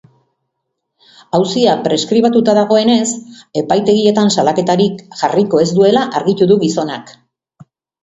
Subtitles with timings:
[1.39, 3.05] Auzia preskribatuta dagoenez,
[3.63, 7.19] epaitegietan salaketarik jarriko ez duela argitu du gizonak.